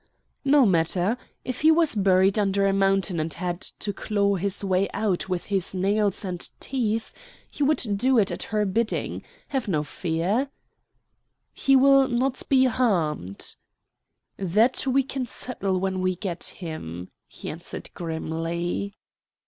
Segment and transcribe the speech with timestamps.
[0.43, 1.15] "No matter.
[1.45, 5.45] If he was buried under a mountain and had to claw his way out with
[5.45, 7.13] his nails and teeth,
[7.51, 9.21] he would do it at her bidding.
[9.49, 10.49] Have no fear."
[11.53, 13.55] "He will not be harmed?"
[14.37, 18.95] "That we can settle when we get him," he answered grimly.